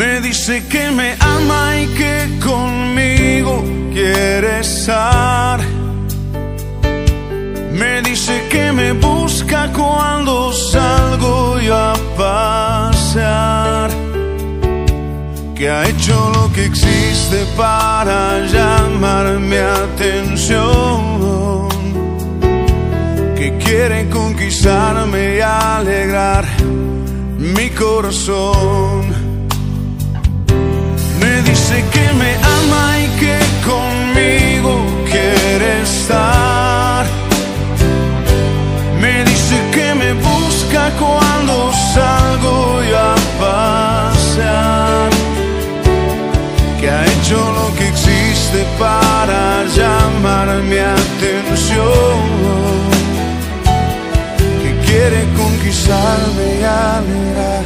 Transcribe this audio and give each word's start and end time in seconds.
Me 0.00 0.18
dice 0.22 0.66
que 0.66 0.90
me 0.90 1.14
ama 1.20 1.76
y 1.78 1.86
que 1.88 2.38
conmigo 2.42 3.62
quiere 3.92 4.60
estar. 4.60 5.60
Me 7.74 8.00
dice 8.00 8.48
que 8.48 8.72
me 8.72 8.94
busca 8.94 9.70
cuando 9.74 10.54
salgo 10.54 11.60
yo 11.60 11.76
a 11.76 11.92
pasear. 12.16 13.90
Que 15.54 15.68
ha 15.68 15.86
hecho 15.86 16.32
lo 16.34 16.50
que 16.54 16.64
existe 16.64 17.44
para 17.54 18.38
llamar 18.46 19.38
mi 19.38 19.56
atención. 19.84 20.98
Que 23.36 23.54
quiere 23.62 24.08
conquistarme 24.08 25.36
y 25.36 25.40
alegrar 25.42 26.46
mi 27.36 27.68
corazón. 27.68 29.19
Que 54.62 54.70
quiere 54.86 55.20
conquistarme 55.36 56.46
y 56.60 56.64
alegrar 56.64 57.64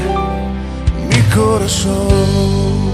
mi 1.11 1.21
corazón. 1.35 2.85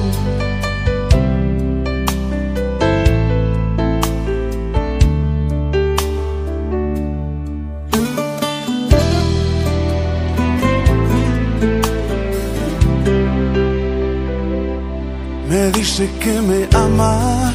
Me 15.49 15.71
dice 15.73 16.09
que 16.21 16.41
me 16.41 16.69
ama 16.77 17.53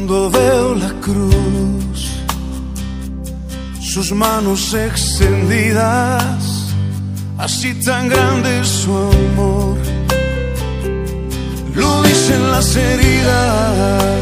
cuando 0.00 0.30
veo 0.30 0.74
la 0.76 0.92
cruz, 1.00 2.10
sus 3.80 4.12
manos 4.12 4.72
extendidas, 4.72 6.72
así 7.36 7.74
tan 7.84 8.08
grande 8.08 8.64
su 8.64 8.90
amor. 8.90 9.76
Lo 11.74 12.02
dicen 12.02 12.50
las 12.50 12.74
heridas 12.76 14.16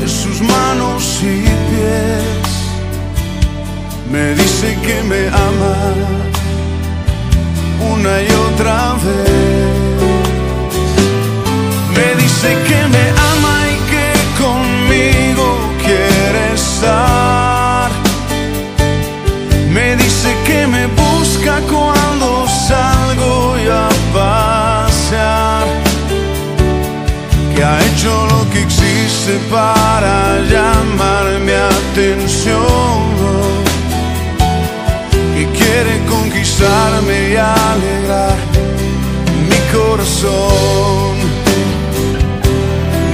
de 0.00 0.08
sus 0.08 0.40
manos 0.40 1.02
y 1.22 1.42
pies. 1.68 2.48
Me 4.12 4.34
dice 4.34 4.78
que 4.84 5.02
me 5.02 5.26
ama 5.48 5.76
una 7.92 8.22
y 8.22 8.28
otra 8.50 8.94
vez. 9.04 9.74
Me 11.96 12.06
dice 12.22 12.48
que 12.68 12.88
me 12.88 13.04
ama 13.10 13.33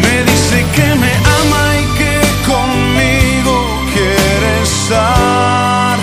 Me 0.03 0.23
dice 0.31 0.65
que 0.77 0.95
me 0.95 1.13
ama 1.41 1.63
y 1.81 1.85
que 1.99 2.15
conmigo 2.47 3.55
quiere 3.93 4.63
estar. 4.63 5.99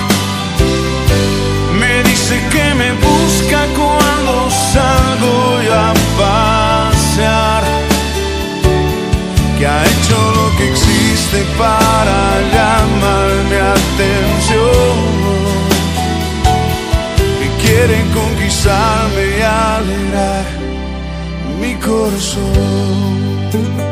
Me 1.80 2.04
dice 2.04 2.36
que 2.52 2.74
me 2.76 2.92
busca 2.92 3.60
cuando 3.78 4.50
salgo 4.74 5.36
a 5.72 5.94
pasear. 6.20 7.64
Que 9.58 9.66
ha 9.66 9.84
hecho 9.86 10.18
lo 10.36 10.58
que 10.58 10.70
existe 10.72 11.46
para 11.58 11.87
corazón. 21.88 23.87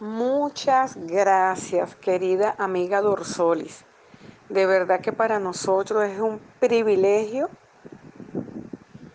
Muchas 0.00 0.94
gracias, 0.94 1.96
querida 1.96 2.54
amiga 2.56 3.00
Dorsolis. 3.00 3.84
De 4.48 4.64
verdad 4.64 5.00
que 5.00 5.12
para 5.12 5.40
nosotros 5.40 6.04
es 6.04 6.20
un 6.20 6.38
privilegio 6.60 7.50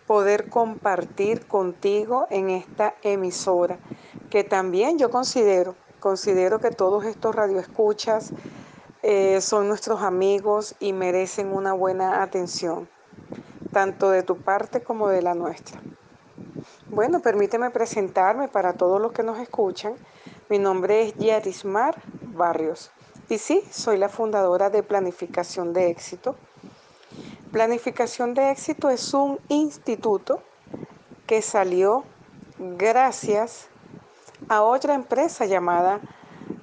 poder 0.06 0.50
compartir 0.50 1.46
contigo 1.46 2.26
en 2.28 2.50
esta 2.50 2.96
emisora, 3.00 3.78
que 4.28 4.44
también 4.44 4.98
yo 4.98 5.08
considero, 5.08 5.74
considero 6.00 6.60
que 6.60 6.70
todos 6.70 7.06
estos 7.06 7.34
radioescuchas 7.34 8.34
eh, 9.02 9.40
son 9.40 9.68
nuestros 9.68 10.02
amigos 10.02 10.76
y 10.80 10.92
merecen 10.92 11.54
una 11.54 11.72
buena 11.72 12.22
atención, 12.22 12.90
tanto 13.72 14.10
de 14.10 14.22
tu 14.22 14.36
parte 14.36 14.82
como 14.82 15.08
de 15.08 15.22
la 15.22 15.34
nuestra. 15.34 15.80
Bueno, 16.88 17.20
permíteme 17.20 17.70
presentarme 17.70 18.48
para 18.48 18.74
todos 18.74 19.00
los 19.00 19.12
que 19.12 19.22
nos 19.22 19.38
escuchan. 19.38 19.94
Mi 20.54 20.60
nombre 20.60 21.02
es 21.02 21.16
Yarismar 21.16 22.00
Barrios 22.32 22.92
y 23.28 23.38
sí, 23.38 23.64
soy 23.72 23.98
la 23.98 24.08
fundadora 24.08 24.70
de 24.70 24.84
Planificación 24.84 25.72
de 25.72 25.90
Éxito. 25.90 26.36
Planificación 27.50 28.34
de 28.34 28.52
Éxito 28.52 28.88
es 28.88 29.12
un 29.14 29.40
instituto 29.48 30.44
que 31.26 31.42
salió 31.42 32.04
gracias 32.56 33.66
a 34.48 34.62
otra 34.62 34.94
empresa 34.94 35.44
llamada 35.44 36.00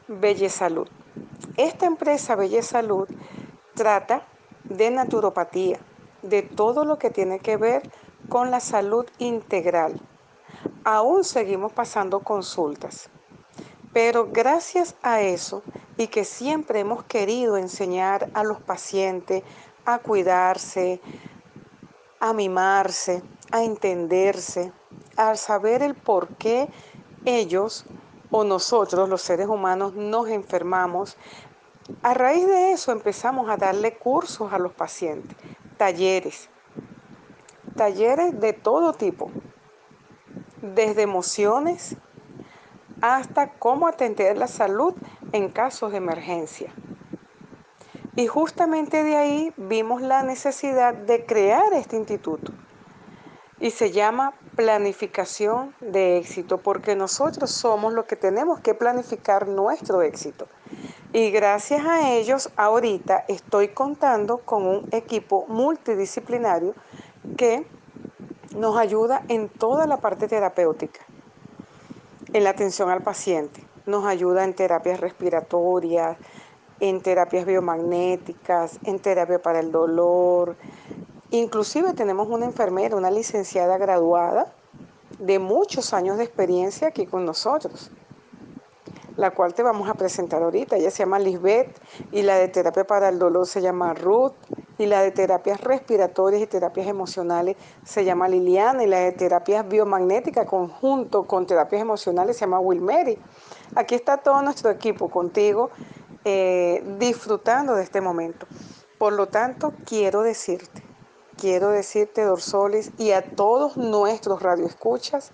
Bellesalud. 0.07 0.87
Esta 1.57 1.85
empresa 1.85 2.37
Bellesalud 2.37 3.09
trata 3.73 4.25
de 4.63 4.89
naturopatía, 4.89 5.79
de 6.21 6.43
todo 6.43 6.85
lo 6.85 6.97
que 6.97 7.09
tiene 7.09 7.39
que 7.39 7.57
ver 7.57 7.91
con 8.29 8.51
la 8.51 8.61
salud 8.61 9.05
integral. 9.17 9.99
Aún 10.85 11.25
seguimos 11.25 11.73
pasando 11.73 12.21
consultas. 12.21 13.09
Pero 13.93 14.29
gracias 14.31 14.95
a 15.01 15.21
eso 15.21 15.63
y 15.97 16.07
que 16.07 16.23
siempre 16.23 16.79
hemos 16.79 17.03
querido 17.03 17.57
enseñar 17.57 18.29
a 18.33 18.43
los 18.43 18.61
pacientes 18.61 19.43
a 19.85 19.99
cuidarse, 19.99 21.01
a 22.19 22.33
mimarse, 22.33 23.21
a 23.51 23.63
entenderse, 23.63 24.71
al 25.17 25.37
saber 25.37 25.83
el 25.83 25.95
por 25.95 26.29
qué 26.35 26.69
ellos 27.25 27.85
o 28.29 28.43
nosotros, 28.43 29.09
los 29.09 29.21
seres 29.21 29.47
humanos, 29.47 29.93
nos 29.93 30.29
enfermamos, 30.29 31.17
a 32.01 32.13
raíz 32.13 32.47
de 32.47 32.71
eso 32.71 32.91
empezamos 32.91 33.49
a 33.49 33.57
darle 33.57 33.97
cursos 33.97 34.53
a 34.53 34.59
los 34.59 34.71
pacientes, 34.71 35.35
talleres, 35.77 36.49
talleres 37.75 38.39
de 38.39 38.53
todo 38.53 38.93
tipo, 38.93 39.29
desde 40.61 41.01
emociones 41.01 41.97
hasta 43.01 43.49
cómo 43.49 43.87
atender 43.87 44.37
la 44.37 44.47
salud 44.47 44.93
en 45.31 45.49
casos 45.49 45.91
de 45.91 45.97
emergencia. 45.97 46.73
Y 48.15 48.27
justamente 48.27 49.03
de 49.03 49.15
ahí 49.15 49.53
vimos 49.57 50.01
la 50.01 50.23
necesidad 50.23 50.93
de 50.93 51.25
crear 51.25 51.73
este 51.73 51.95
instituto. 51.95 52.51
Y 53.59 53.71
se 53.71 53.91
llama 53.91 54.33
planificación 54.55 55.73
de 55.79 56.17
éxito, 56.17 56.57
porque 56.57 56.95
nosotros 56.95 57.51
somos 57.51 57.93
los 57.93 58.05
que 58.05 58.15
tenemos 58.15 58.59
que 58.59 58.73
planificar 58.73 59.47
nuestro 59.47 60.01
éxito. 60.01 60.47
Y 61.13 61.29
gracias 61.31 61.85
a 61.85 62.09
ellos, 62.11 62.49
ahorita 62.55 63.25
estoy 63.27 63.69
contando 63.69 64.39
con 64.39 64.65
un 64.65 64.89
equipo 64.91 65.45
multidisciplinario 65.47 66.73
que 67.37 67.65
nos 68.55 68.77
ayuda 68.77 69.23
en 69.27 69.47
toda 69.49 69.87
la 69.87 69.97
parte 69.97 70.27
terapéutica, 70.27 71.01
en 72.33 72.43
la 72.43 72.51
atención 72.51 72.89
al 72.89 73.01
paciente, 73.01 73.63
nos 73.85 74.05
ayuda 74.05 74.43
en 74.43 74.53
terapias 74.53 74.99
respiratorias, 74.99 76.17
en 76.79 77.01
terapias 77.01 77.45
biomagnéticas, 77.45 78.79
en 78.83 78.99
terapia 78.99 79.39
para 79.41 79.59
el 79.59 79.71
dolor. 79.71 80.55
Inclusive 81.29 81.93
tenemos 81.93 82.27
una 82.27 82.45
enfermera, 82.45 82.95
una 82.95 83.11
licenciada 83.11 83.77
graduada 83.77 84.53
de 85.19 85.39
muchos 85.39 85.93
años 85.93 86.17
de 86.17 86.23
experiencia 86.23 86.87
aquí 86.87 87.05
con 87.05 87.25
nosotros, 87.25 87.91
la 89.15 89.31
cual 89.31 89.53
te 89.53 89.61
vamos 89.61 89.89
a 89.89 89.93
presentar 89.93 90.41
ahorita. 90.41 90.77
Ella 90.77 90.89
se 90.89 91.03
llama 91.03 91.19
Lisbeth 91.19 91.79
y 92.11 92.23
la 92.23 92.35
de 92.35 92.47
terapia 92.47 92.85
para 92.85 93.09
el 93.09 93.19
dolor 93.19 93.45
se 93.45 93.61
llama 93.61 93.93
Ruth 93.93 94.33
y 94.81 94.87
la 94.87 95.01
de 95.01 95.11
terapias 95.11 95.61
respiratorias 95.61 96.41
y 96.41 96.47
terapias 96.47 96.87
emocionales 96.87 97.55
se 97.85 98.03
llama 98.03 98.27
Liliana 98.27 98.83
y 98.83 98.87
la 98.87 98.99
de 98.99 99.11
terapias 99.11 99.67
biomagnéticas 99.67 100.47
conjunto 100.47 101.23
con 101.23 101.45
terapias 101.45 101.81
emocionales 101.81 102.37
se 102.37 102.41
llama 102.41 102.59
Wilmary. 102.59 103.17
Aquí 103.75 103.95
está 103.95 104.17
todo 104.17 104.41
nuestro 104.41 104.71
equipo 104.71 105.09
contigo 105.09 105.69
eh, 106.25 106.83
disfrutando 106.97 107.75
de 107.75 107.83
este 107.83 108.01
momento. 108.01 108.47
Por 108.97 109.13
lo 109.13 109.27
tanto, 109.27 109.73
quiero 109.85 110.21
decirte, 110.21 110.83
quiero 111.37 111.69
decirte, 111.69 112.23
Dorsolis, 112.23 112.91
y 112.97 113.11
a 113.11 113.21
todos 113.21 113.77
nuestros 113.77 114.41
radioescuchas, 114.41 115.31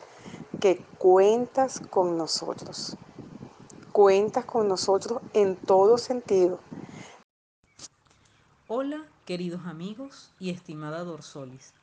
que 0.60 0.84
cuentas 0.98 1.82
con 1.90 2.18
nosotros. 2.18 2.98
Cuentas 3.92 4.46
con 4.46 4.68
nosotros 4.68 5.22
en 5.34 5.56
todo 5.56 5.98
sentido. 5.98 6.60
Hola, 8.68 9.06
queridos 9.28 9.66
amigos 9.66 10.32
y 10.40 10.52
estimada 10.52 11.04
Dorsolis. 11.04 11.74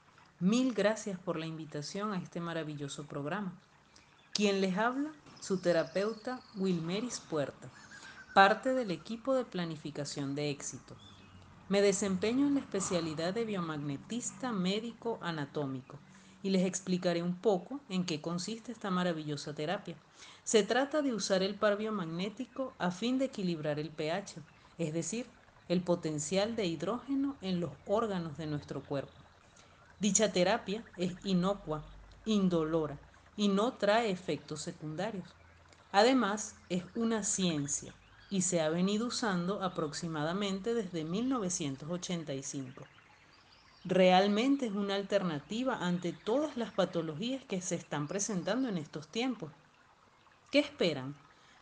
Mil 0.40 0.72
gracias 0.72 1.18
por 1.18 1.38
la 1.38 1.44
invitación 1.44 2.14
a 2.14 2.18
este 2.18 2.40
maravilloso 2.40 3.04
programa. 3.04 3.52
Quien 4.32 4.62
les 4.62 4.78
habla, 4.78 5.12
su 5.40 5.58
terapeuta 5.58 6.40
Wilmeris 6.56 7.20
Puerta 7.20 7.68
parte 8.32 8.72
del 8.72 8.90
equipo 8.90 9.34
de 9.34 9.44
planificación 9.44 10.34
de 10.34 10.48
éxito. 10.48 10.96
Me 11.68 11.82
desempeño 11.82 12.46
en 12.46 12.54
la 12.54 12.60
especialidad 12.60 13.34
de 13.34 13.44
biomagnetista 13.44 14.50
médico 14.50 15.18
anatómico 15.20 15.98
y 16.42 16.48
les 16.48 16.64
explicaré 16.64 17.22
un 17.22 17.36
poco 17.36 17.78
en 17.90 18.06
qué 18.06 18.22
consiste 18.22 18.72
esta 18.72 18.90
maravillosa 18.90 19.54
terapia. 19.54 19.96
Se 20.44 20.62
trata 20.62 21.02
de 21.02 21.12
usar 21.12 21.42
el 21.42 21.56
par 21.56 21.76
biomagnético 21.76 22.72
a 22.78 22.90
fin 22.90 23.18
de 23.18 23.26
equilibrar 23.26 23.78
el 23.78 23.90
pH, 23.90 24.36
es 24.78 24.94
decir, 24.94 25.26
el 25.68 25.80
potencial 25.80 26.56
de 26.56 26.66
hidrógeno 26.66 27.36
en 27.40 27.60
los 27.60 27.70
órganos 27.86 28.36
de 28.36 28.46
nuestro 28.46 28.82
cuerpo. 28.82 29.12
Dicha 29.98 30.30
terapia 30.32 30.84
es 30.96 31.14
inocua, 31.24 31.82
indolora 32.26 32.98
y 33.36 33.48
no 33.48 33.72
trae 33.74 34.10
efectos 34.10 34.60
secundarios. 34.60 35.26
Además, 35.92 36.56
es 36.68 36.84
una 36.94 37.22
ciencia 37.22 37.94
y 38.28 38.42
se 38.42 38.60
ha 38.60 38.68
venido 38.68 39.06
usando 39.06 39.62
aproximadamente 39.62 40.74
desde 40.74 41.04
1985. 41.04 42.84
Realmente 43.84 44.66
es 44.66 44.72
una 44.72 44.96
alternativa 44.96 45.76
ante 45.76 46.12
todas 46.12 46.56
las 46.56 46.72
patologías 46.72 47.44
que 47.44 47.60
se 47.60 47.76
están 47.76 48.08
presentando 48.08 48.68
en 48.68 48.78
estos 48.78 49.08
tiempos. 49.08 49.52
¿Qué 50.50 50.58
esperan? 50.58 51.14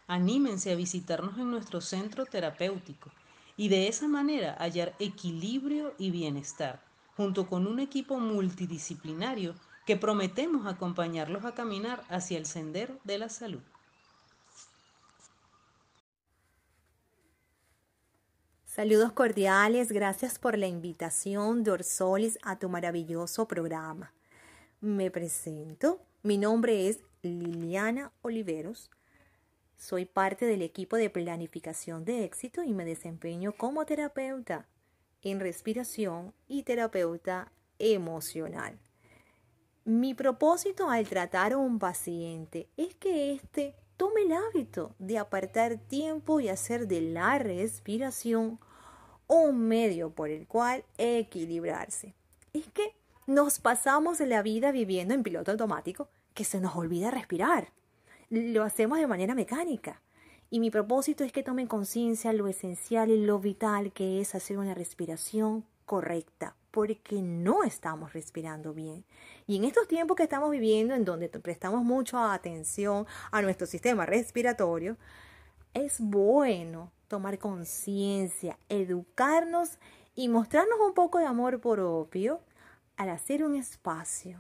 Anímense 0.07 0.73
a 0.73 0.77
visitarnos 0.77 1.39
en 1.39 1.51
nuestro 1.51 1.81
centro 1.81 2.27
terapéutico 2.27 3.11
y 3.57 3.69
de 3.69 3.89
esa 3.89 4.09
manera 4.09 4.57
hallar 4.59 4.95
equilibrio 4.99 5.95
y 5.99 6.11
bienestar, 6.11 6.83
junto 7.17 7.47
con 7.47 7.67
un 7.67 7.81
equipo 7.81 8.19
multidisciplinario 8.19 9.55
que 9.87 9.97
prometemos 9.97 10.67
acompañarlos 10.67 11.45
a 11.45 11.55
caminar 11.55 12.05
hacia 12.09 12.39
el 12.39 12.47
sendero 12.47 12.99
de 13.05 13.19
la 13.19 13.29
salud. 13.29 13.63
Saludos 18.65 19.13
cordiales, 19.13 19.93
gracias 19.93 20.39
por 20.39 20.57
la 20.57 20.67
invitación, 20.67 21.63
Dorsolis, 21.63 22.39
a 22.43 22.59
tu 22.59 22.71
maravilloso 22.71 23.47
programa. 23.47 24.15
Me 24.81 25.11
presento, 25.11 26.01
mi 26.23 26.39
nombre 26.39 26.89
es 26.89 27.01
Liliana 27.21 28.13
Oliveros, 28.23 28.91
soy 29.83 30.05
parte 30.05 30.47
del 30.47 30.63
equipo 30.63 30.97
de 30.97 31.11
planificación 31.11 32.05
de 32.05 32.23
éxito 32.23 32.63
y 32.63 32.73
me 32.73 32.85
desempeño 32.85 33.51
como 33.51 33.85
terapeuta 33.85 34.69
en 35.23 35.41
respiración 35.41 36.33
y 36.47 36.63
terapeuta 36.63 37.51
emocional. 37.81 38.79
Mi 39.85 40.15
propósito 40.15 40.89
al 40.89 41.09
tratar 41.09 41.55
a 41.55 41.59
un 41.59 41.81
paciente 41.81 42.69
es 42.77 42.95
que 42.95 43.33
éste 43.33 43.75
tome 43.97 44.23
el 44.23 44.33
hábito 44.33 44.95
de 45.01 45.19
apartar 45.19 45.79
tiempo 45.79 46.39
y 46.39 46.49
hacer 46.49 46.87
de 46.87 47.01
la 47.01 47.41
respiración 47.41 48.61
un 49.27 49.67
medio 49.67 50.11
por 50.11 50.31
el 50.31 50.47
cual 50.47 50.85
equilibrarse. 50.97 52.15
Es 52.53 52.69
que 52.69 52.95
nos 53.27 53.59
pasamos 53.59 54.21
la 54.21 54.43
vida 54.43 54.71
viviendo 54.71 55.13
en 55.13 55.25
piloto 55.25 55.51
automático 55.51 56.09
que 56.35 56.45
se 56.45 56.61
nos 56.61 56.77
olvida 56.77 57.11
respirar. 57.11 57.73
Lo 58.35 58.65
hacemos 58.65 58.99
de 58.99 59.07
manera 59.07 59.35
mecánica. 59.35 60.01
Y 60.49 60.59
mi 60.59 60.71
propósito 60.71 61.23
es 61.23 61.33
que 61.33 61.43
tomen 61.43 61.67
conciencia 61.67 62.33
lo 62.33 62.49
esencial 62.49 63.11
y 63.11 63.23
lo 63.23 63.39
vital 63.39 63.93
que 63.93 64.23
es 64.23 64.35
hacer 64.35 64.57
una 64.57 64.73
respiración 64.73 65.67
correcta, 65.85 66.57
porque 66.71 67.21
no 67.21 67.63
estamos 67.63 68.15
respirando 68.15 68.73
bien. 68.73 69.05
Y 69.47 69.57
en 69.57 69.65
estos 69.65 69.87
tiempos 69.87 70.17
que 70.17 70.23
estamos 70.23 70.51
viviendo, 70.51 70.95
en 70.95 71.05
donde 71.05 71.29
prestamos 71.29 71.85
mucha 71.85 72.33
atención 72.33 73.07
a 73.33 73.43
nuestro 73.43 73.67
sistema 73.67 74.07
respiratorio, 74.07 74.97
es 75.75 76.01
bueno 76.01 76.91
tomar 77.09 77.39
conciencia, 77.39 78.59
educarnos 78.71 79.79
y 80.15 80.31
mostrarnos 80.31 80.81
un 80.81 80.95
poco 80.95 81.19
de 81.19 81.27
amor 81.27 81.61
propio 81.61 82.41
al 82.97 83.11
hacer 83.11 83.45
un 83.45 83.57
espacio 83.57 84.39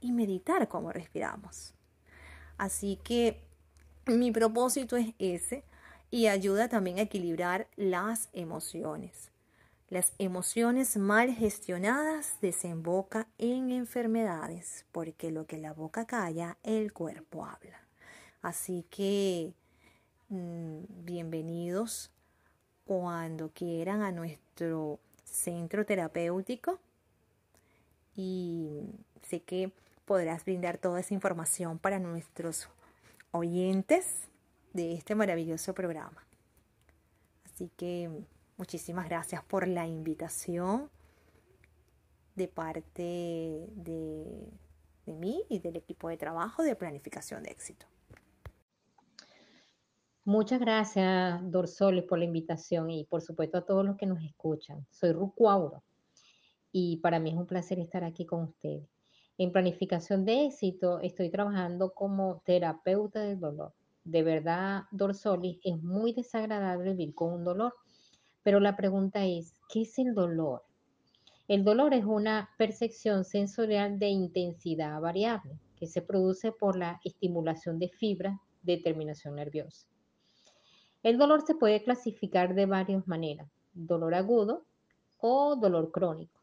y 0.00 0.10
meditar 0.10 0.66
cómo 0.66 0.90
respiramos. 0.90 1.77
Así 2.58 2.98
que 3.02 3.40
mi 4.06 4.32
propósito 4.32 4.96
es 4.96 5.14
ese 5.18 5.62
y 6.10 6.26
ayuda 6.26 6.68
también 6.68 6.98
a 6.98 7.02
equilibrar 7.02 7.68
las 7.76 8.28
emociones. 8.32 9.30
Las 9.90 10.12
emociones 10.18 10.96
mal 10.98 11.32
gestionadas 11.34 12.38
desembocan 12.42 13.26
en 13.38 13.70
enfermedades, 13.70 14.84
porque 14.92 15.30
lo 15.30 15.46
que 15.46 15.56
la 15.56 15.72
boca 15.72 16.04
calla, 16.06 16.58
el 16.62 16.92
cuerpo 16.92 17.46
habla. 17.46 17.80
Así 18.42 18.84
que 18.90 19.54
mm, 20.28 20.80
bienvenidos 21.04 22.10
cuando 22.84 23.50
quieran 23.50 24.02
a 24.02 24.12
nuestro 24.12 24.98
centro 25.24 25.86
terapéutico 25.86 26.78
y 28.16 28.82
sé 29.22 29.40
que 29.40 29.72
podrás 30.08 30.44
brindar 30.44 30.78
toda 30.78 30.98
esa 30.98 31.14
información 31.14 31.78
para 31.78 32.00
nuestros 32.00 32.68
oyentes 33.30 34.28
de 34.72 34.94
este 34.94 35.14
maravilloso 35.14 35.72
programa. 35.72 36.26
Así 37.44 37.70
que 37.76 38.10
Muchísimas 38.58 39.08
gracias 39.08 39.44
por 39.44 39.68
la 39.68 39.86
invitación 39.86 40.90
de 42.34 42.48
parte 42.48 43.70
de, 43.70 44.50
mí 45.06 45.44
y 45.48 45.60
del 45.60 45.76
equipo 45.76 46.08
de 46.08 46.16
trabajo 46.16 46.64
de 46.64 46.74
planificación 46.74 47.44
de 47.44 47.52
éxito. 47.52 47.86
Muchas 50.24 50.58
gracias, 50.58 51.40
Dorsoli, 51.52 52.02
por 52.02 52.18
la 52.18 52.24
invitación 52.24 52.90
y 52.90 53.04
por 53.04 53.22
supuesto 53.22 53.58
a 53.58 53.64
todos 53.64 53.86
los 53.86 53.96
que 53.96 54.06
nos 54.06 54.24
escuchan. 54.24 54.84
Soy 54.90 55.12
Rucuauro 55.12 55.84
y 56.72 56.96
para 56.96 57.20
mí 57.20 57.30
es 57.30 57.36
un 57.36 57.46
placer 57.46 57.78
estar 57.78 58.02
aquí 58.02 58.26
con 58.26 58.42
ustedes. 58.42 58.88
En 59.38 59.52
planificación 59.52 60.24
de 60.24 60.46
éxito 60.46 60.98
estoy 60.98 61.30
trabajando 61.30 61.94
como 61.94 62.42
terapeuta 62.44 63.20
del 63.20 63.38
dolor. 63.38 63.72
De 64.02 64.24
verdad, 64.24 64.82
Dorsolis, 64.90 65.60
es 65.62 65.80
muy 65.80 66.12
desagradable 66.12 66.90
vivir 66.90 67.14
con 67.14 67.32
un 67.32 67.44
dolor. 67.44 67.72
Pero 68.42 68.58
la 68.58 68.76
pregunta 68.76 69.24
es, 69.26 69.54
¿qué 69.68 69.82
es 69.82 69.96
el 70.00 70.12
dolor? 70.12 70.64
El 71.46 71.62
dolor 71.62 71.94
es 71.94 72.04
una 72.04 72.50
percepción 72.58 73.24
sensorial 73.24 74.00
de 74.00 74.08
intensidad 74.08 75.00
variable 75.00 75.56
que 75.76 75.86
se 75.86 76.02
produce 76.02 76.50
por 76.50 76.76
la 76.76 77.00
estimulación 77.04 77.78
de 77.78 77.90
fibras 77.90 78.40
de 78.62 78.78
terminación 78.78 79.36
nerviosa. 79.36 79.86
El 81.04 81.16
dolor 81.16 81.42
se 81.46 81.54
puede 81.54 81.84
clasificar 81.84 82.56
de 82.56 82.66
varias 82.66 83.06
maneras, 83.06 83.48
dolor 83.72 84.16
agudo 84.16 84.64
o 85.18 85.54
dolor 85.54 85.92
crónico. 85.92 86.37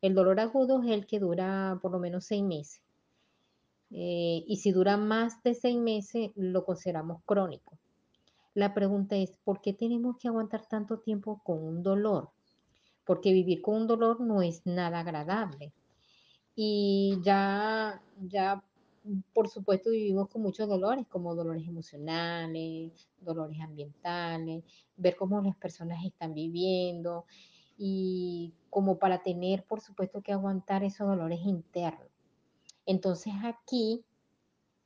El 0.00 0.14
dolor 0.14 0.38
agudo 0.40 0.82
es 0.82 0.90
el 0.90 1.06
que 1.06 1.18
dura 1.18 1.78
por 1.82 1.92
lo 1.92 1.98
menos 1.98 2.24
seis 2.24 2.42
meses. 2.42 2.80
Eh, 3.90 4.44
y 4.46 4.56
si 4.56 4.70
dura 4.70 4.96
más 4.96 5.42
de 5.42 5.54
seis 5.54 5.78
meses, 5.78 6.30
lo 6.36 6.64
consideramos 6.64 7.22
crónico. 7.24 7.78
La 8.54 8.74
pregunta 8.74 9.16
es, 9.16 9.36
¿por 9.44 9.60
qué 9.60 9.72
tenemos 9.72 10.16
que 10.18 10.28
aguantar 10.28 10.66
tanto 10.66 10.98
tiempo 10.98 11.40
con 11.44 11.62
un 11.62 11.82
dolor? 11.82 12.30
Porque 13.04 13.32
vivir 13.32 13.62
con 13.62 13.76
un 13.76 13.86
dolor 13.86 14.20
no 14.20 14.42
es 14.42 14.66
nada 14.66 15.00
agradable. 15.00 15.72
Y 16.54 17.18
ya, 17.22 18.02
ya 18.20 18.62
por 19.32 19.48
supuesto, 19.48 19.90
vivimos 19.90 20.28
con 20.28 20.42
muchos 20.42 20.68
dolores, 20.68 21.06
como 21.08 21.34
dolores 21.34 21.66
emocionales, 21.66 23.08
dolores 23.20 23.58
ambientales, 23.60 24.64
ver 24.96 25.16
cómo 25.16 25.40
las 25.40 25.56
personas 25.56 26.04
están 26.04 26.34
viviendo 26.34 27.24
y 27.78 28.52
como 28.68 28.98
para 28.98 29.22
tener, 29.22 29.64
por 29.64 29.80
supuesto, 29.80 30.20
que 30.20 30.32
aguantar 30.32 30.84
esos 30.84 31.06
dolores 31.06 31.40
internos. 31.44 32.08
Entonces 32.84 33.32
aquí 33.44 34.04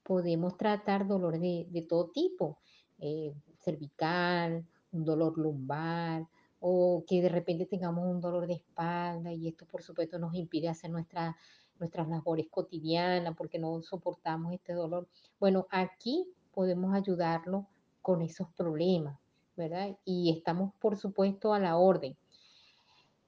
podemos 0.04 0.56
tratar 0.56 1.06
dolores 1.06 1.40
de, 1.40 1.86
todo 1.88 2.10
tipo, 2.10 2.58
eh, 2.98 3.34
cervical, 3.60 4.64
un 4.92 5.04
dolor 5.04 5.38
lumbar, 5.38 6.28
o 6.60 7.04
que 7.08 7.22
de 7.22 7.28
repente 7.28 7.66
tengamos 7.66 8.06
un 8.06 8.20
dolor 8.20 8.46
de 8.46 8.54
espalda 8.54 9.32
y 9.32 9.48
esto 9.48 9.66
por 9.66 9.82
supuesto 9.82 10.18
nos 10.18 10.34
impide 10.34 10.68
hacer 10.68 10.90
nuestra 10.90 11.36
nuestras 11.82 12.08
labores 12.08 12.46
cotidianas, 12.48 13.34
porque 13.36 13.58
no 13.58 13.82
soportamos 13.82 14.52
este 14.52 14.72
dolor. 14.72 15.08
Bueno, 15.40 15.66
aquí 15.70 16.26
podemos 16.54 16.94
ayudarlo 16.94 17.66
con 18.00 18.22
esos 18.22 18.48
problemas, 18.56 19.18
¿verdad? 19.56 19.96
Y 20.04 20.30
estamos, 20.30 20.72
por 20.80 20.96
supuesto, 20.96 21.52
a 21.52 21.58
la 21.58 21.76
orden. 21.76 22.16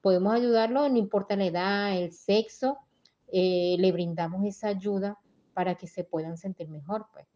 Podemos 0.04 0.34
ayudarlo, 0.34 0.87
no 0.90 0.99
importa 0.99 1.34
la 1.34 1.46
edad, 1.46 1.96
el 1.96 2.12
sexo, 2.12 2.76
eh, 3.32 3.76
le 3.78 3.90
brindamos 3.90 4.44
esa 4.44 4.68
ayuda 4.68 5.18
para 5.54 5.76
que 5.76 5.87
se 5.87 6.04
puedan 6.04 6.37
sentir 6.37 6.68
mejor, 6.68 7.06
pues. 7.11 7.26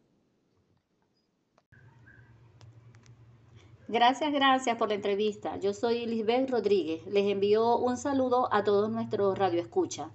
Gracias, 3.89 4.31
gracias 4.35 4.77
por 4.77 4.91
la 4.91 4.97
entrevista. 4.97 5.57
Yo 5.57 5.73
soy 5.73 6.05
Lisbeth 6.05 6.51
Rodríguez. 6.51 7.07
Les 7.07 7.25
envío 7.31 7.79
un 7.79 7.97
saludo 7.97 8.53
a 8.53 8.65
todos 8.65 8.91
nuestros 8.91 9.39
radioescuchas. 9.39 10.09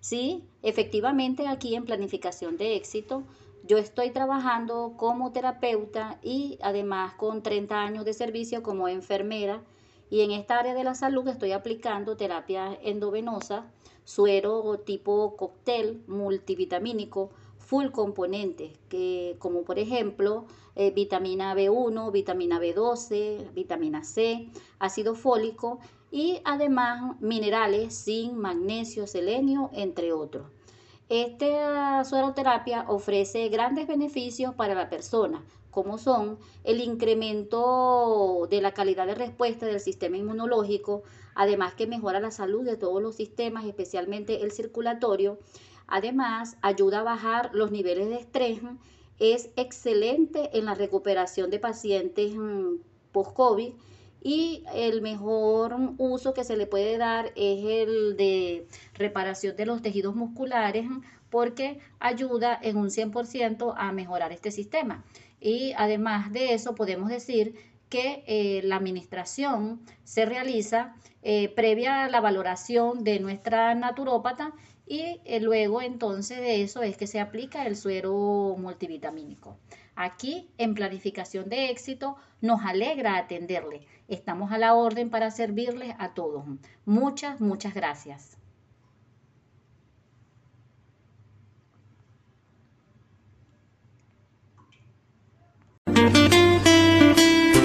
Sí, 0.00 0.48
efectivamente 0.62 1.46
aquí 1.46 1.74
en 1.74 1.84
planificación 1.84 2.56
de 2.56 2.76
éxito 2.76 3.24
yo 3.64 3.76
estoy 3.76 4.12
trabajando 4.12 4.94
como 4.96 5.30
terapeuta 5.32 6.18
y 6.22 6.58
además 6.62 7.12
con 7.16 7.42
30 7.42 7.78
años 7.78 8.06
de 8.06 8.14
servicio 8.14 8.62
como 8.62 8.88
enfermera 8.88 9.62
y 10.10 10.22
en 10.22 10.30
esta 10.30 10.58
área 10.58 10.74
de 10.74 10.84
la 10.84 10.94
salud 10.94 11.26
estoy 11.28 11.52
aplicando 11.52 12.16
terapia 12.16 12.78
endovenosa, 12.82 13.70
suero 14.04 14.78
tipo 14.80 15.36
cóctel 15.36 16.02
multivitamínico, 16.06 17.30
full 17.58 17.90
componentes, 17.90 18.78
que 18.88 19.36
como 19.38 19.62
por 19.62 19.78
ejemplo 19.78 20.46
eh, 20.74 20.90
vitamina 20.90 21.54
B1, 21.54 22.10
vitamina 22.10 22.58
B12, 22.58 23.52
vitamina 23.52 24.04
C, 24.04 24.48
ácido 24.78 25.14
fólico 25.14 25.78
y 26.10 26.40
además 26.44 27.20
minerales, 27.20 28.04
zinc, 28.04 28.32
magnesio, 28.32 29.06
selenio, 29.06 29.68
entre 29.74 30.12
otros. 30.14 30.46
Esta 31.10 32.04
sueroterapia 32.04 32.84
ofrece 32.88 33.48
grandes 33.48 33.86
beneficios 33.86 34.54
para 34.54 34.74
la 34.74 34.88
persona, 34.88 35.42
como 35.70 35.98
son 35.98 36.38
el 36.64 36.80
incremento 36.80 38.46
de 38.50 38.60
la 38.60 38.72
calidad 38.72 39.06
de 39.06 39.14
respuesta 39.14 39.66
del 39.66 39.80
sistema 39.80 40.16
inmunológico, 40.16 41.02
además 41.34 41.74
que 41.74 41.86
mejora 41.86 42.20
la 42.20 42.30
salud 42.30 42.64
de 42.64 42.76
todos 42.76 43.02
los 43.02 43.16
sistemas, 43.16 43.64
especialmente 43.64 44.42
el 44.42 44.52
circulatorio. 44.52 45.38
Además, 45.86 46.56
ayuda 46.62 47.00
a 47.00 47.04
bajar 47.04 47.50
los 47.54 47.70
niveles 47.70 48.08
de 48.08 48.16
estrés. 48.16 48.60
Es 49.18 49.50
excelente 49.56 50.50
en 50.58 50.64
la 50.64 50.74
recuperación 50.74 51.50
de 51.50 51.58
pacientes 51.58 52.34
mm, 52.34 52.76
post-COVID 53.12 53.72
y 54.20 54.64
el 54.74 55.00
mejor 55.00 55.76
uso 55.98 56.34
que 56.34 56.44
se 56.44 56.56
le 56.56 56.66
puede 56.66 56.98
dar 56.98 57.26
es 57.36 57.64
el 57.64 58.16
de 58.16 58.66
reparación 58.94 59.56
de 59.56 59.66
los 59.66 59.80
tejidos 59.80 60.14
musculares 60.14 60.86
porque 61.30 61.78
ayuda 62.00 62.58
en 62.60 62.76
un 62.76 62.88
100% 62.88 63.74
a 63.76 63.92
mejorar 63.92 64.32
este 64.32 64.50
sistema. 64.50 65.04
Y 65.40 65.72
además 65.76 66.32
de 66.32 66.54
eso 66.54 66.74
podemos 66.74 67.08
decir 67.08 67.54
que 67.88 68.24
eh, 68.26 68.60
la 68.64 68.76
administración 68.76 69.80
se 70.04 70.24
realiza 70.26 70.94
eh, 71.22 71.48
previa 71.54 72.04
a 72.04 72.08
la 72.08 72.20
valoración 72.20 73.04
de 73.04 73.18
nuestra 73.20 73.74
naturópata 73.74 74.52
y 74.86 75.20
eh, 75.24 75.40
luego 75.40 75.82
entonces 75.82 76.38
de 76.38 76.62
eso 76.62 76.82
es 76.82 76.96
que 76.96 77.06
se 77.06 77.20
aplica 77.20 77.66
el 77.66 77.76
suero 77.76 78.56
multivitamínico. 78.58 79.58
Aquí 79.96 80.48
en 80.58 80.74
planificación 80.74 81.48
de 81.48 81.70
éxito 81.70 82.16
nos 82.40 82.60
alegra 82.64 83.16
atenderle. 83.16 83.86
Estamos 84.06 84.52
a 84.52 84.58
la 84.58 84.74
orden 84.74 85.10
para 85.10 85.30
servirles 85.30 85.94
a 85.98 86.14
todos. 86.14 86.44
Muchas, 86.84 87.40
muchas 87.40 87.74
gracias. 87.74 88.38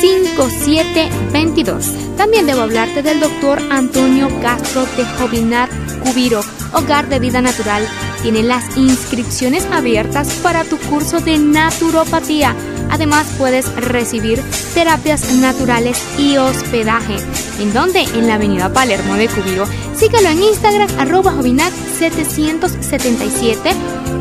0412-719-5722. 0.01 2.15
También 2.15 2.45
debo 2.45 2.61
hablarte 2.61 3.03
del 3.03 3.19
doctor 3.19 3.59
Antonio 3.69 4.29
Castro 4.41 4.85
de 4.97 5.05
Jovinat 5.05 5.69
Cubiro, 6.03 6.41
Hogar 6.73 7.09
de 7.09 7.19
Vida 7.19 7.41
Natural. 7.41 7.85
Tiene 8.21 8.43
las 8.43 8.77
inscripciones 8.77 9.65
abiertas 9.71 10.29
para 10.43 10.63
tu 10.63 10.77
curso 10.77 11.19
de 11.19 11.37
naturopatía. 11.37 12.55
Además 12.89 13.27
puedes 13.37 13.73
recibir 13.75 14.41
terapias 14.73 15.33
naturales 15.33 16.01
y 16.17 16.37
hospedaje. 16.37 17.17
¿En 17.59 17.73
dónde? 17.73 18.01
En 18.01 18.27
la 18.27 18.35
avenida 18.35 18.71
Palermo 18.71 19.15
de 19.15 19.27
Cubiro. 19.27 19.65
Síguelo 19.95 20.29
en 20.29 20.41
Instagram 20.41 20.89
arroba 20.99 21.31
Jovinat 21.31 21.73
777 21.99 23.71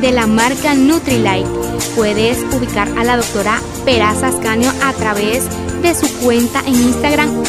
de 0.00 0.12
la 0.12 0.26
marca 0.26 0.74
Nutrilite. 0.74 1.48
Puedes 1.94 2.38
ubicar 2.54 2.88
a 2.98 3.04
la 3.04 3.16
doctora 3.16 3.60
Peraza 3.84 4.28
Ascaño 4.28 4.72
a 4.82 4.92
través 4.92 5.44
de 5.82 5.94
su 5.94 6.08
cuenta 6.18 6.60
en 6.66 6.74
Instagram 6.74 7.44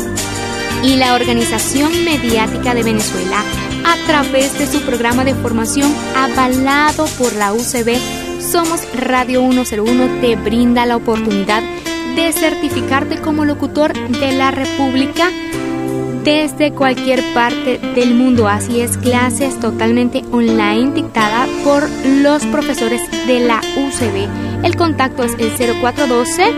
Y 0.84 0.94
la 0.96 1.14
Organización 1.14 2.04
Mediática 2.04 2.74
de 2.74 2.82
Venezuela, 2.84 3.42
a 3.84 3.96
través 4.06 4.56
de 4.56 4.68
su 4.68 4.82
programa 4.82 5.24
de 5.24 5.34
formación 5.34 5.92
avalado 6.14 7.06
por 7.18 7.34
la 7.34 7.52
UCB, 7.52 8.21
Somos 8.42 8.80
Radio 8.94 9.40
101, 9.40 10.20
te 10.20 10.34
brinda 10.36 10.84
la 10.84 10.96
oportunidad 10.96 11.62
de 12.16 12.32
certificarte 12.32 13.20
como 13.20 13.44
locutor 13.44 13.92
de 14.08 14.32
la 14.32 14.50
República 14.50 15.30
desde 16.24 16.72
cualquier 16.72 17.22
parte 17.34 17.78
del 17.94 18.14
mundo. 18.14 18.48
Así 18.48 18.80
es, 18.80 18.98
clases 18.98 19.58
totalmente 19.60 20.24
online 20.32 20.92
dictada 20.92 21.46
por 21.64 21.88
los 22.04 22.44
profesores 22.46 23.00
de 23.26 23.40
la 23.40 23.60
UCB. 23.76 24.64
El 24.64 24.76
contacto 24.76 25.22
es 25.22 25.34
el 25.38 25.52
0412 25.80 26.52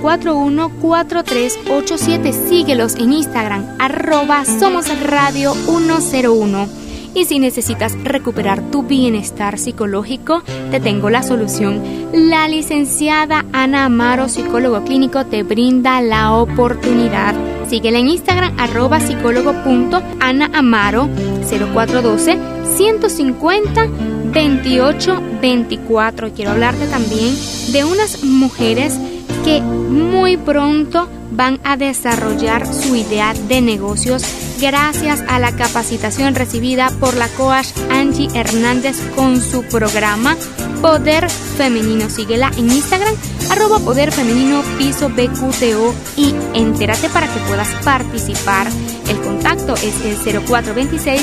041 0.00 0.70
4387. 0.80 2.32
Síguelos 2.32 2.94
en 2.94 3.12
Instagram, 3.12 3.66
arroba 3.78 4.44
Somos 4.44 4.86
Radio 5.02 5.52
101. 5.54 6.87
Y 7.18 7.24
si 7.24 7.40
necesitas 7.40 7.94
recuperar 8.04 8.62
tu 8.70 8.84
bienestar 8.84 9.58
psicológico, 9.58 10.44
te 10.70 10.78
tengo 10.78 11.10
la 11.10 11.24
solución. 11.24 11.82
La 12.12 12.46
licenciada 12.46 13.44
Ana 13.52 13.86
Amaro, 13.86 14.28
psicólogo 14.28 14.84
clínico, 14.84 15.26
te 15.26 15.42
brinda 15.42 16.00
la 16.00 16.32
oportunidad. 16.34 17.34
Síguela 17.68 17.98
en 17.98 18.06
Instagram, 18.06 18.54
arroba 18.56 19.00
psicólogo.anaamaro 19.00 21.08
0412 21.50 22.38
150 22.76 23.88
2824. 24.32 26.30
Quiero 26.34 26.52
hablarte 26.52 26.86
también 26.86 27.34
de 27.72 27.84
unas 27.84 28.22
mujeres 28.22 28.96
que 29.44 29.60
muy 29.60 30.36
pronto 30.36 31.08
van 31.32 31.58
a 31.64 31.76
desarrollar 31.76 32.72
su 32.72 32.94
idea 32.94 33.34
de 33.34 33.60
negocios 33.60 34.47
gracias 34.60 35.22
a 35.28 35.38
la 35.38 35.54
capacitación 35.54 36.34
recibida 36.34 36.90
por 37.00 37.16
la 37.16 37.28
coach 37.28 37.68
Angie 37.90 38.28
Hernández 38.34 38.96
con 39.14 39.40
su 39.40 39.62
programa 39.62 40.36
Poder 40.82 41.30
Femenino. 41.30 42.10
Síguela 42.10 42.50
en 42.56 42.70
Instagram, 42.70 43.14
arroba 43.50 43.78
Poder 43.78 44.12
Femenino 44.12 44.62
Piso 44.76 45.08
BQTO 45.08 45.94
y 46.16 46.34
entérate 46.54 47.08
para 47.08 47.32
que 47.32 47.40
puedas 47.40 47.68
participar. 47.84 48.66
El 49.08 49.18
contacto 49.20 49.74
es 49.74 49.94
el 50.04 50.16
0426 50.44 51.22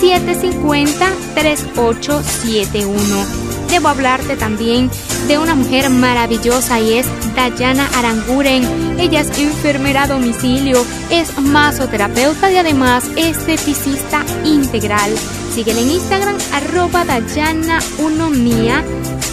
750 0.00 1.10
3871 1.34 3.45
debo 3.68 3.88
hablarte 3.88 4.36
también 4.36 4.90
de 5.28 5.38
una 5.38 5.54
mujer 5.54 5.90
maravillosa 5.90 6.80
y 6.80 6.94
es 6.94 7.06
Dayana 7.34 7.86
Aranguren. 7.96 8.98
Ella 8.98 9.20
es 9.20 9.38
enfermera 9.38 10.04
a 10.04 10.06
domicilio, 10.06 10.82
es 11.10 11.38
masoterapeuta 11.40 12.50
y 12.50 12.56
además 12.56 13.04
esteticista 13.16 14.24
integral. 14.44 15.12
Síguela 15.54 15.80
en 15.80 15.90
Instagram 15.90 16.36
arroba 16.52 17.04
Dayana 17.04 17.78
1 17.98 18.30
mía 18.30 18.82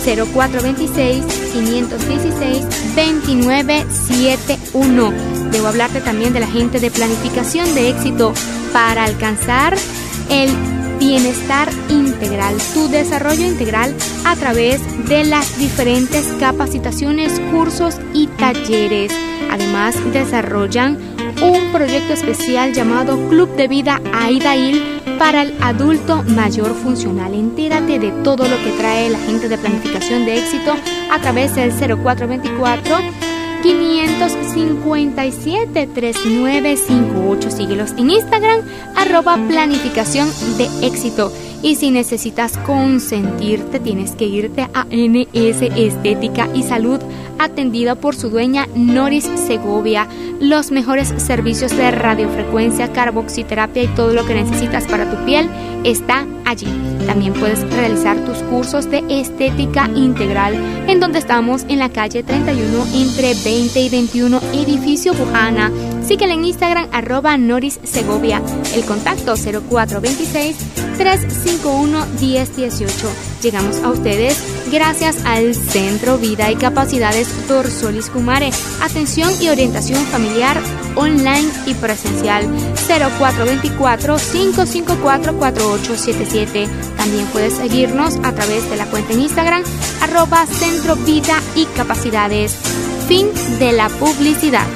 0426 0.05 1.23
516 1.53 2.65
2971. 2.95 5.13
Debo 5.51 5.67
hablarte 5.67 6.01
también 6.01 6.33
de 6.33 6.39
la 6.39 6.47
gente 6.47 6.79
de 6.79 6.89
planificación 6.91 7.73
de 7.75 7.89
éxito 7.89 8.33
para 8.73 9.03
alcanzar 9.03 9.75
el 10.29 10.49
bienestar 11.05 11.69
integral, 11.89 12.55
tu 12.73 12.87
desarrollo 12.87 13.45
integral 13.45 13.93
a 14.25 14.37
través 14.37 14.79
de 15.09 15.25
las 15.25 15.57
diferentes 15.59 16.25
capacitaciones, 16.39 17.41
cursos 17.51 17.99
y 18.13 18.27
talleres. 18.27 19.11
Además, 19.51 19.95
desarrollan 20.13 20.97
un 21.41 21.73
proyecto 21.73 22.13
especial 22.13 22.73
llamado 22.73 23.17
Club 23.27 23.53
de 23.57 23.67
Vida 23.67 23.99
Aidail 24.13 24.81
para 25.19 25.41
el 25.41 25.53
adulto 25.61 26.23
mayor 26.23 26.73
funcional. 26.73 27.33
Entérate 27.33 27.99
de 27.99 28.11
todo 28.23 28.47
lo 28.47 28.57
que 28.63 28.71
trae 28.77 29.09
la 29.09 29.19
gente 29.19 29.49
de 29.49 29.57
planificación 29.57 30.25
de 30.25 30.37
éxito 30.37 30.73
a 31.11 31.19
través 31.19 31.53
del 31.55 31.71
0424 31.71 33.32
557 33.63 35.88
3958. 35.88 37.52
Síguelos 37.52 37.91
en 37.97 38.12
Instagram, 38.12 38.62
arroba 38.95 39.38
planificación 39.47 40.30
de 40.58 40.69
éxito. 40.86 41.32
Y 41.63 41.76
si 41.76 41.91
necesitas 41.91 42.58
consentirte, 42.58 43.80
tienes 43.80 44.12
que 44.12 44.26
irte 44.26 44.67
a 44.73 44.84
NS 44.84 45.62
Estética 45.78 46.49
y 46.54 46.62
Salud, 46.63 46.99
atendida 47.39 47.95
por 47.95 48.15
su 48.15 48.30
dueña 48.30 48.67
Noris 48.76 49.23
Segovia. 49.47 50.10
Los 50.41 50.71
mejores 50.71 51.13
servicios 51.17 51.76
de 51.76 51.89
radiofrecuencia, 51.89 52.91
carboxiterapia 52.91 53.84
y 53.84 53.88
todo 53.88 54.13
lo 54.13 54.26
que 54.26 54.34
necesitas 54.34 54.86
para 54.88 55.10
tu 55.10 55.26
piel 55.26 55.49
está 55.86 56.28
allí. 56.43 56.67
También 57.06 57.32
puedes 57.32 57.62
realizar 57.71 58.17
tus 58.26 58.39
cursos 58.39 58.91
de 58.91 59.02
estética 59.10 59.89
integral, 59.95 60.56
en 60.89 60.99
donde 60.99 61.19
estamos 61.19 61.63
en 61.69 61.80
la 61.80 61.88
calle 61.88 62.23
31 62.23 62.88
entre 62.93 63.34
20 63.36 63.80
y 63.80 63.89
21, 63.89 64.41
edificio 64.54 65.13
Bujana. 65.13 65.71
Síguela 66.05 66.33
en 66.33 66.43
Instagram, 66.43 66.89
arroba 66.91 67.37
Noris 67.37 67.79
Segovia. 67.83 68.41
El 68.75 68.83
contacto 68.83 69.35
0426 69.35 70.57
351 70.97 72.05
1018. 72.19 73.07
Llegamos 73.41 73.77
a 73.83 73.89
ustedes 73.89 74.37
gracias 74.71 75.23
al 75.25 75.55
Centro 75.55 76.17
Vida 76.17 76.51
y 76.51 76.55
Capacidades 76.55 77.47
Dorsolis 77.47 78.09
Kumare. 78.09 78.51
Atención 78.81 79.29
y 79.41 79.49
orientación 79.49 80.03
familiar 80.05 80.59
online 80.95 81.49
y 81.65 81.73
presencial 81.73 82.45
0424 82.87 84.17
554 84.17 85.37
4877. 85.37 86.67
También 86.97 87.25
puedes 87.27 87.53
seguirnos 87.53 88.17
a 88.23 88.33
través 88.33 88.69
de 88.69 88.75
la 88.75 88.87
cuenta 88.87 89.13
en 89.13 89.21
Instagram 89.21 89.63
arroba 90.01 90.45
Centro 90.47 90.97
Vida 90.97 91.39
y 91.55 91.65
Capacidades. 91.77 92.55
Fin 93.07 93.27
de 93.59 93.71
la 93.71 93.87
publicidad. 93.89 94.67